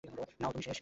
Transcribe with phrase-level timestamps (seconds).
[0.39, 0.79] নাও, তুমি শেষ।